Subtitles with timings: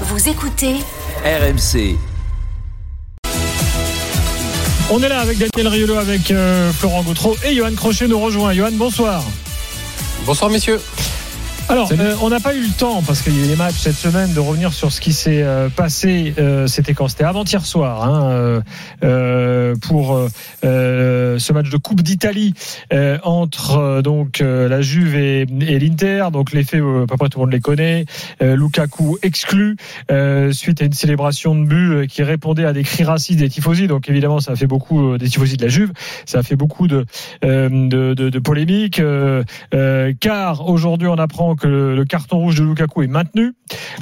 [0.00, 0.74] Vous écoutez
[1.24, 1.96] RMC.
[4.90, 8.52] On est là avec Daniel Riolo, avec euh, Florent Gautreau et Johan Crochet nous rejoint.
[8.52, 9.22] Johan, bonsoir.
[10.26, 10.80] Bonsoir messieurs.
[11.70, 13.76] Alors, euh, on n'a pas eu le temps, parce qu'il y a eu des matchs
[13.78, 16.34] cette semaine, de revenir sur ce qui s'est euh, passé.
[16.38, 17.08] Euh, C'était quand?
[17.08, 18.60] C'était avant-hier soir, hein, euh,
[19.02, 20.28] euh, pour
[20.64, 22.52] euh, ce match de Coupe d'Italie
[22.92, 26.26] euh, entre donc euh, la Juve et, et l'Inter.
[26.32, 28.04] Donc les faits, euh, à peu près tout le monde les connaît.
[28.42, 29.76] Euh, Lukaku exclu
[30.10, 33.86] euh, suite à une célébration de but qui répondait à des cris racistes des tifosi.
[33.86, 35.92] Donc évidemment, ça a fait beaucoup euh, des tifosi de la Juve.
[36.26, 37.06] Ça a fait beaucoup de,
[37.42, 39.00] euh, de, de, de polémiques.
[39.00, 43.54] euh, euh, car aujourd'hui, on apprend que le, carton rouge de Lukaku est maintenu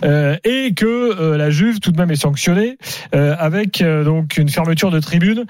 [0.05, 2.78] euh, et que euh, la Juve tout de même est sanctionnée
[3.15, 5.45] euh, avec donc une fermeture de tribune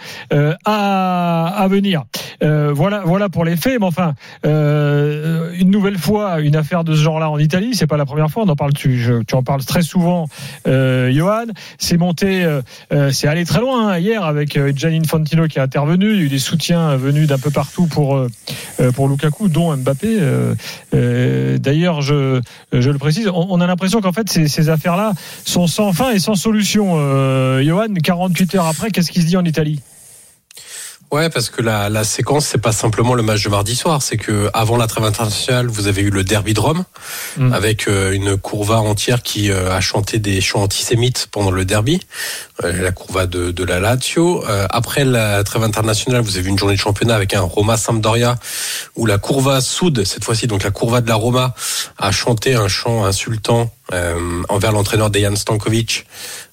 [0.64, 2.04] à, à venir.
[2.42, 3.78] Euh, voilà, voilà pour les faits.
[3.80, 4.14] Mais enfin,
[4.46, 8.30] euh, une nouvelle fois, une affaire de ce genre-là en Italie, c'est pas la première
[8.30, 8.44] fois.
[8.44, 10.28] On en parle, tu, en parles très souvent,
[10.66, 11.46] euh, Johan.
[11.78, 12.46] C'est monté,
[13.10, 16.12] c'est allé très loin hein, hier avec Gianni Infantino qui est intervenu.
[16.12, 18.20] Il y a eu des soutiens venus d'un peu partout pour
[18.94, 20.18] pour Lukaku, dont Mbappé.
[21.58, 22.40] D'ailleurs, je
[22.72, 25.12] je le précise, on, a l'impression qu'en fait ces, ces affaires-là
[25.44, 26.96] sont sans fin et sans solution.
[27.62, 29.80] Johan, 48 heures après, qu'est-ce qui se dit en Italie?
[31.12, 34.16] Ouais, parce que la, la séquence, c'est pas simplement le match de mardi soir, c'est
[34.16, 36.84] que avant la trêve internationale, vous avez eu le derby de Rome,
[37.36, 37.52] Mm.
[37.52, 42.00] avec euh, une courva entière qui euh, a chanté des chants antisémites pendant le derby,
[42.64, 44.44] euh, la courva de, de la Lazio.
[44.48, 47.76] Euh, après la trêve internationale, vous avez eu une journée de championnat avec un Roma
[47.76, 48.36] Sampdoria,
[48.96, 51.54] où la courva Sud, cette fois-ci, donc la courva de la Roma,
[51.98, 56.06] a chanté un chant insultant euh, envers l'entraîneur Dejan Stankovic.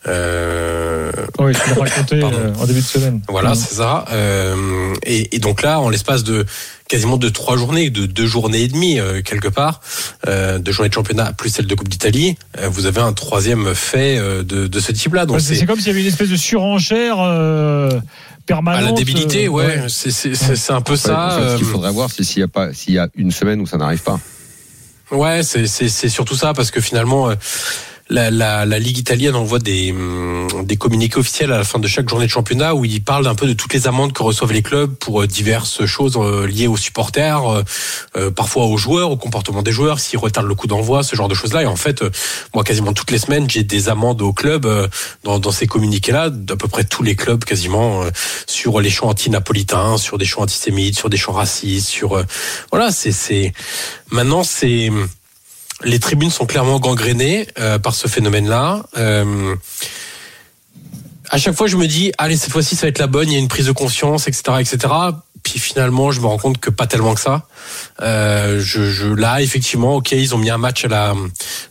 [0.08, 3.22] Euh, Oui, tu l'as raconté euh, en début de semaine.
[3.28, 3.55] Voilà, Mm.
[3.55, 4.06] c'est ça.
[4.11, 6.45] Euh, et, et donc là, en l'espace de
[6.88, 9.81] quasiment de trois journées, de deux journées et demie euh, quelque part,
[10.28, 13.75] euh, deux journées de championnat plus celle de Coupe d'Italie, euh, vous avez un troisième
[13.75, 15.25] fait euh, de, de ce type-là.
[15.25, 17.91] Donc Ouais, c'est comme s'il y avait une espèce de surenchère euh,
[18.45, 18.81] permanente.
[18.84, 21.28] à la débilité, euh, ouais, c'est c'est c'est c'est un peu Ouais, ça.
[21.28, 23.31] en fait, ce qu'il faudrait voir, c'est s'il y a pas, s'il y a une
[23.31, 24.19] semaine où ça n'arrive pas.
[25.12, 27.29] Ouais, c'est c'est c'est surtout ça parce que finalement.
[28.12, 31.88] La, la, la Ligue italienne envoie des, hum, des communiqués officiels à la fin de
[31.88, 34.52] chaque journée de championnat où ils parlent un peu de toutes les amendes que reçoivent
[34.52, 37.64] les clubs pour euh, diverses choses euh, liées aux supporters, euh,
[38.18, 41.28] euh, parfois aux joueurs, au comportement des joueurs, s'ils retardent le coup d'envoi, ce genre
[41.28, 41.62] de choses-là.
[41.62, 42.03] Et en fait,
[42.56, 44.88] moi, quasiment toutes les semaines, j'ai des amendes au club euh,
[45.24, 48.03] dans, dans ces communiqués-là, d'à peu près tous les clubs quasiment,
[48.47, 52.24] sur les chants anti-napolitains, sur des chants antisémites, sur des chants racistes, sur...
[52.72, 53.12] voilà, c'est...
[53.12, 53.53] c'est
[54.12, 54.90] Maintenant, c'est
[55.84, 58.84] les tribunes sont clairement gangrénées euh, par ce phénomène-là.
[58.97, 59.56] Euh,
[61.29, 63.29] à chaque fois, je me dis, allez, cette fois-ci, ça va être la bonne.
[63.29, 64.94] Il y a une prise de conscience, etc., etc.
[65.44, 67.44] Puis finalement, je me rends compte que pas tellement que ça.
[68.01, 71.13] Euh, je, je, là, effectivement, ok, ils ont mis un match à la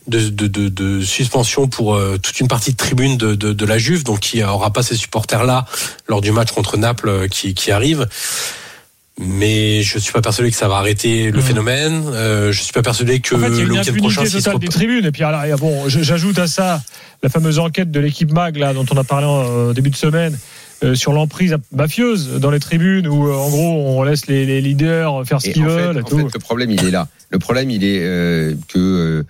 [0.07, 3.65] de, de, de, de suspension pour euh, toute une partie de tribune de, de, de
[3.65, 5.65] la Juve, donc qui aura pas ces supporters-là
[6.07, 8.07] lors du match contre Naples euh, qui, qui arrive.
[9.21, 11.43] Mais je suis pas persuadé que ça va arrêter le Mhm.
[11.43, 12.03] phénomène.
[12.07, 14.23] Euh, je suis pas persuadé que En fait, il y a le une week-end prochain,
[14.23, 15.05] totale des tribunes.
[15.05, 16.81] Et puis, alors, et bon, j'ajoute à ça
[17.21, 20.37] la fameuse enquête de l'équipe MAG, là, dont on a parlé en début de semaine,
[20.85, 24.61] euh, sur l'emprise mafieuse dans les tribunes, où, euh, en gros, on laisse les, les
[24.61, 25.97] leaders faire ce qu'ils en fait, veulent.
[25.97, 26.17] et en tout.
[26.17, 27.09] fait, le problème, il est là.
[27.29, 29.23] Le problème, il est euh, que euh,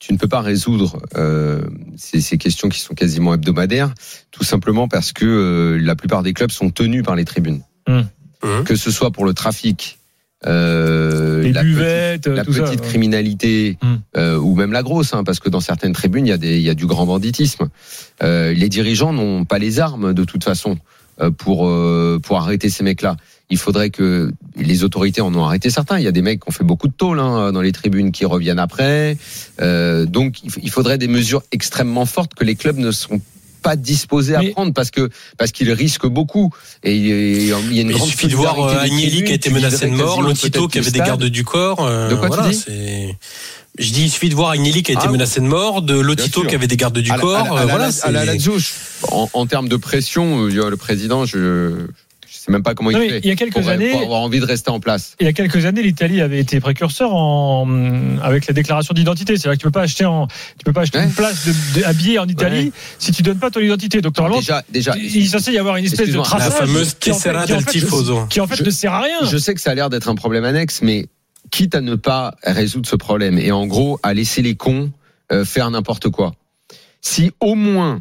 [0.00, 1.60] tu ne peux pas résoudre euh,
[1.96, 3.94] ces, ces questions qui sont quasiment hebdomadaires,
[4.32, 7.60] tout simplement parce que euh, la plupart des clubs sont tenus par les tribunes.
[8.44, 8.64] Mhm.
[8.64, 9.98] Que ce soit pour le trafic,
[10.46, 12.62] euh, les la petite- buvettes, la tout ça.
[12.64, 12.86] petite ouais.
[12.86, 13.94] criminalité Mm.
[14.16, 16.56] euh, ou même la grosse, hein, parce que dans certaines tribunes, il y a, des,
[16.56, 17.68] il y a du grand banditisme.
[18.22, 20.78] Euh, les dirigeants n'ont pas les armes de toute façon
[21.38, 23.16] pour, euh, pour arrêter ces mecs-là.
[23.48, 25.98] Il faudrait que les autorités en ont arrêté certains.
[25.98, 28.12] Il y a des mecs qui ont fait beaucoup de tôle hein, dans les tribunes
[28.12, 29.16] qui reviennent après.
[29.62, 33.20] Euh, donc il faudrait des mesures extrêmement fortes que les clubs ne sont
[33.66, 36.50] pas disposés à Mais- prendre parce que parce qu'ils risquent beaucoup
[36.84, 37.06] et il
[37.48, 39.50] y a- il une Mais il grande suffit de voir euh, Agnelli qui a été
[39.50, 41.84] menacé de mort, Lotito qui avait des gardes du corps.
[41.84, 42.64] euh, De quoi tu dis
[43.78, 45.98] Je dis, il suffit de voir Agnelli qui a été Ah menacé de mort, de
[45.98, 47.36] Lotito qui avait des gardes du à la- corps.
[47.36, 48.34] à la- à euh, la- voilà, à la
[49.10, 51.86] en, en termes de pression, le président, je
[52.46, 53.18] sais même pas comment Non, il fait.
[53.20, 55.14] il y a quelques pour, années, pour avoir envie de rester en place.
[55.20, 57.66] Il y a quelques années, l'Italie avait été précurseur en,
[58.22, 59.36] avec la déclaration d'identité.
[59.36, 61.04] C'est-à-dire que tu peux pas acheter en, tu peux pas acheter Ouais.
[61.04, 64.00] une place de, de- billets en Italie si tu donnes pas ton identité.
[64.00, 66.48] Donc, normalement, Déjà, déjà, il est censé y avoir une espèce de traçage.
[66.60, 68.26] la fameuse qui, en fait- tessera qui, en del fait, tifoso.
[68.26, 69.18] qui, en fait Je- ne sert à rien.
[69.24, 71.06] je sais que ça a l'air d'être un problème annexe, mais
[71.50, 74.90] quitte à ne pas résoudre ce problème et en gros à laisser les cons
[75.32, 76.34] euh, faire n'importe quoi.
[77.00, 78.00] Si au moins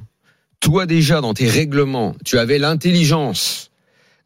[0.60, 3.70] toi déjà dans tes règlements, tu avais l'intelligence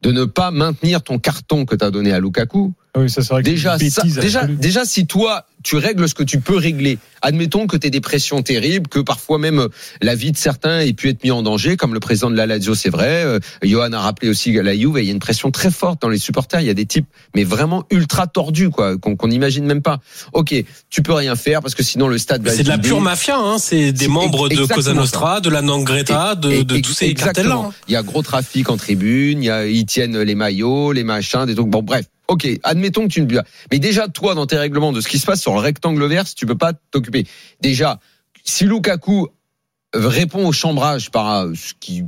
[0.02, 3.44] de ne pas maintenir ton carton que tu as donné à Lukaku, Oui, ça serait
[3.44, 6.98] Déjà, ça, déjà, déjà, si toi, tu règles ce que tu peux régler.
[7.22, 9.68] Admettons que tu aies des pressions terribles, que parfois même euh,
[10.02, 12.48] la vie de certains ait pu être mis en danger, comme le président de la
[12.48, 13.24] Lazio, c'est vrai.
[13.26, 16.10] Euh, Johan a rappelé aussi la Juve, il y a une pression très forte dans
[16.10, 16.62] les supporters.
[16.62, 17.06] Il y a des types,
[17.36, 20.00] mais vraiment ultra tordus, quoi, qu'on n'imagine même pas.
[20.34, 20.56] Ok,
[20.90, 22.48] tu peux rien faire parce que sinon le stade.
[22.50, 23.58] C'est de la pure mafia, hein.
[23.60, 27.66] C'est des membres de Cosa Nostra, de la Nangreta, de, de tous ces cartels-là.
[27.68, 27.72] Hein.
[27.88, 29.44] Il y a gros trafic en tribune.
[29.44, 31.68] Il y a, ils tiennent les maillots, les machins, des trucs.
[31.68, 32.06] Bon, bref.
[32.30, 33.42] Ok, admettons que tu ne
[33.72, 36.26] Mais déjà, toi, dans tes règlements de ce qui se passe sur le rectangle vert,
[36.26, 37.26] tu peux pas t'occuper.
[37.60, 38.00] Déjà,
[38.44, 39.28] si Lukaku
[39.96, 42.04] répond au chambrage par ce qui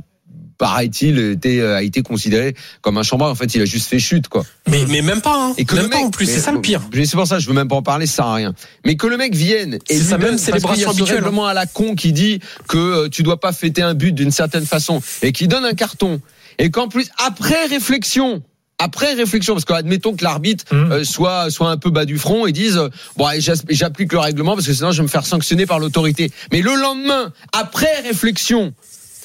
[0.58, 4.28] paraît-il était a été considéré comme un chambrage en fait il a juste fait chute
[4.28, 4.44] quoi.
[4.68, 5.54] Mais mais même pas hein.
[5.56, 6.82] et que même le mec, pas en plus c'est ça le pire.
[6.92, 8.54] c'est pour ça je veux même pas en parler ça sert à rien.
[8.84, 11.96] Mais que le mec vienne et c'est sa même célébration habituelle règlement à la con
[11.96, 15.48] qui dit que euh, tu dois pas fêter un but d'une certaine façon et qui
[15.48, 16.20] donne un carton.
[16.58, 18.42] Et qu'en plus après réflexion
[18.82, 20.92] après réflexion, parce qu'admettons que l'arbitre mmh.
[20.92, 22.80] euh, soit soit un peu bas du front et dise
[23.16, 23.26] bon
[23.68, 26.30] j'applique le règlement parce que sinon je vais me faire sanctionner par l'autorité.
[26.50, 28.74] Mais le lendemain, après réflexion,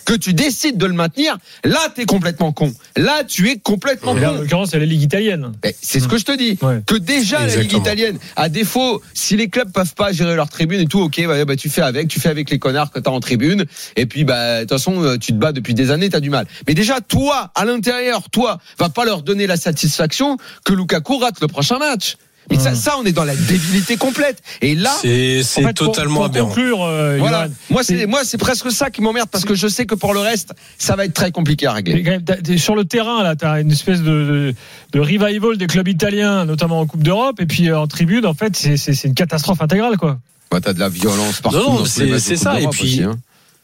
[0.08, 2.74] que tu décides de le maintenir, là, tu es complètement con.
[2.96, 4.24] Là, tu es complètement con.
[4.26, 5.52] en l'occurrence, c'est la Ligue italienne.
[5.82, 6.58] C'est ce que je te dis.
[6.86, 10.80] Que déjà, la Ligue italienne, à défaut, si les clubs peuvent pas gérer leur tribune
[10.80, 13.12] et tout, ok, bah, tu fais avec, tu fais avec les connards que tu as
[13.12, 13.66] en tribune.
[13.98, 16.22] Et puis, bah, de toute façon, euh, tu te bats depuis des années, tu as
[16.22, 16.48] du mal.
[16.68, 21.42] Mais déjà, toi, à l'intérieur, toi, va pas leur donner la satisfaction que Lukaku rate
[21.42, 22.16] le prochain match.
[22.50, 24.42] Mais ça, ça, on est dans la débilité complète.
[24.62, 25.44] Et là, c'est
[25.76, 27.48] totalement pour, pour conclure, euh, voilà.
[27.70, 30.20] Moi, c'est moi, c'est presque ça qui m'emmerde parce que je sais que pour le
[30.20, 32.20] reste, ça va être très compliqué à régler.
[32.58, 34.54] Sur le terrain, là, t'as une espèce de,
[34.94, 38.34] de, revival des clubs italiens, notamment en Coupe d'Europe, et puis euh, en tribune, en
[38.34, 40.18] fait, c'est une catastrophe intégrale, quoi.
[40.50, 41.58] Bah, t'as de la violence partout.
[41.58, 42.62] Non, c'est ça.
[42.62, 43.04] Et puis.
[43.04, 43.18] hein.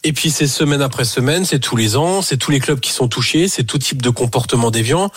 [0.06, 2.92] Et puis c'est semaine après semaine, c'est tous les ans, c'est tous les clubs qui
[2.92, 5.10] sont touchés, c'est tout type de comportement déviant.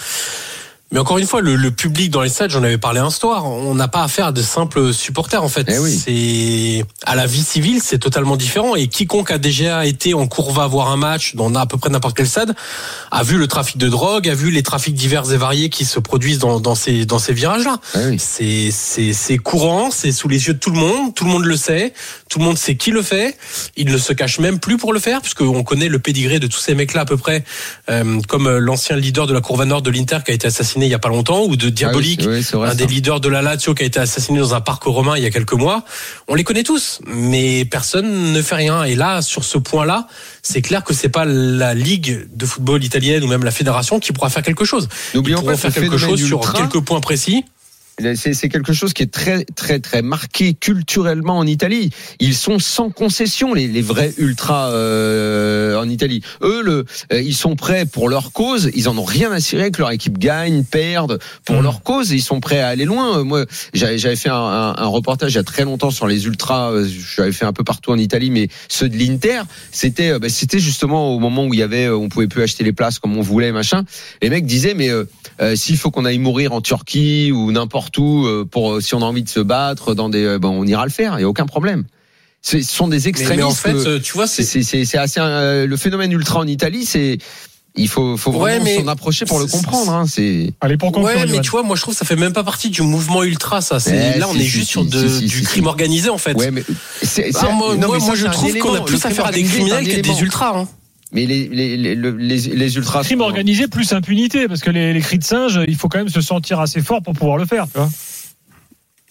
[0.92, 3.44] Mais encore une fois, le, le, public dans les stades, j'en avais parlé un soir,
[3.44, 5.66] on n'a pas affaire à de simples supporters en fait.
[5.68, 8.76] Eh c'est à la vie civile, c'est totalement différent.
[8.76, 12.16] Et quiconque a déjà été en courva voir un match dans à peu près n'importe
[12.16, 12.54] quel stade
[13.10, 15.98] a vu le trafic de drogue, a vu les trafics divers et variés qui se
[15.98, 17.78] produisent dans, dans ces dans ces virages-là.
[17.96, 21.30] Eh c'est c'est c'est courant, c'est sous les yeux de tout le monde, tout le
[21.30, 21.94] monde le sait,
[22.30, 23.36] tout le monde sait qui le fait.
[23.76, 26.60] Il ne se cache même plus pour le faire, puisqu'on connaît le pédigré de tous
[26.60, 27.42] ces mecs-là à peu près,
[27.90, 30.90] euh, comme l'ancien leader de la courva nord de l'Inter qui a été assassiné il
[30.90, 33.82] y a pas longtemps, ou de Diabolique, ah un des leaders de la Lazio qui
[33.82, 35.84] a été assassiné dans un parc romain il y a quelques mois.
[36.28, 38.84] On les connaît tous, mais personne ne fait rien.
[38.84, 40.06] Et là, sur ce point-là,
[40.43, 44.12] c'est clair que c'est pas la ligue de football italienne ou même la fédération qui
[44.12, 44.88] pourra faire quelque chose.
[45.14, 47.44] N'oublions pas faire quelque chose sur quelques points précis.
[48.14, 51.90] C'est quelque chose qui est très très très marqué culturellement en Italie.
[52.20, 56.20] Ils sont sans concession les, les vrais ultras euh, en Italie.
[56.43, 58.70] Eux, le, euh, ils sont prêts pour leur cause.
[58.75, 61.62] Ils en ont rien à cirer que leur équipe gagne, perde pour mmh.
[61.62, 62.10] leur cause.
[62.10, 63.25] Ils sont prêts à aller loin.
[63.25, 66.72] Moi, j'avais fait un, un, un, reportage il y a très longtemps sur les ultras.
[66.72, 69.40] Euh, j'avais fait un peu partout en Italie, mais ceux de l'Inter,
[69.72, 72.62] c'était euh, bah, c'était justement au moment où il y avait, on pouvait plus acheter
[72.62, 73.84] les places comme on voulait, machin.
[74.20, 75.06] Les mecs disaient mais euh,
[75.56, 79.02] s'il faut qu'on aille mourir en Turquie ou n'importe tout euh, pour euh, si on
[79.02, 81.24] a envie de se battre dans des euh, bon on ira le faire il y
[81.24, 81.84] a aucun problème
[82.42, 86.40] ce sont des extrémistes mais, en fait tu vois c'est c'est assez le phénomène ultra
[86.40, 87.18] en Italie c'est
[87.78, 89.92] il faut, faut vraiment s'en approcher pour le comprendre.
[89.92, 90.52] Hein, c'est.
[90.60, 91.14] Allez pour conclure.
[91.14, 93.22] Ouais, mais tu vois, moi je trouve que ça fait même pas partie du mouvement
[93.22, 93.60] ultra.
[93.60, 96.34] Ça, c'est là on est juste sur de, du crime organisé en fait.
[96.34, 100.00] Ouais, mais bah, moi, moi, je trouve qu'on a plus affaire à des criminels que
[100.00, 100.58] des ultras.
[100.58, 100.68] Hein.
[101.12, 103.05] Mais les, les, les, les, ultras.
[103.05, 106.08] Crime organisé plus impunité, parce que les, les cris de singe, il faut quand même
[106.08, 107.89] se sentir assez fort pour pouvoir le faire, tu vois.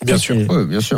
[0.04, 0.36] Bien sûr.
[0.36, 0.94] Oui, bien sûr.